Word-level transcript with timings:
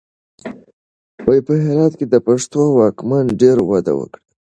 په 1.47 1.53
هرات 1.65 1.93
کې 1.99 2.05
د 2.09 2.15
پښتنو 2.27 2.63
واکمنۍ 2.79 3.29
ډېره 3.41 3.63
وده 3.71 3.93
وکړه. 3.99 4.21